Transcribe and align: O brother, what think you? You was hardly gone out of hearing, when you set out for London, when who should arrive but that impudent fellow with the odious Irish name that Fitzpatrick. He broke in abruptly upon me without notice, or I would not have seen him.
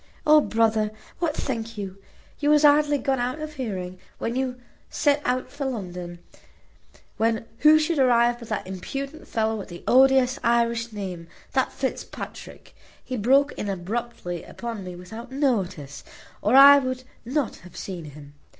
O 0.25 0.41
brother, 0.41 0.89
what 1.19 1.35
think 1.35 1.77
you? 1.77 1.99
You 2.39 2.49
was 2.49 2.63
hardly 2.63 2.97
gone 2.97 3.19
out 3.19 3.39
of 3.39 3.53
hearing, 3.53 3.99
when 4.17 4.35
you 4.35 4.59
set 4.89 5.21
out 5.25 5.51
for 5.51 5.65
London, 5.65 6.17
when 7.17 7.45
who 7.59 7.77
should 7.77 7.99
arrive 7.99 8.39
but 8.39 8.47
that 8.49 8.65
impudent 8.65 9.27
fellow 9.27 9.55
with 9.55 9.69
the 9.69 9.83
odious 9.87 10.39
Irish 10.43 10.91
name 10.91 11.27
that 11.53 11.71
Fitzpatrick. 11.71 12.73
He 13.03 13.15
broke 13.15 13.51
in 13.51 13.69
abruptly 13.69 14.43
upon 14.43 14.83
me 14.83 14.95
without 14.95 15.31
notice, 15.31 16.03
or 16.41 16.55
I 16.55 16.79
would 16.79 17.03
not 17.23 17.57
have 17.57 17.77
seen 17.77 18.05
him. 18.05 18.33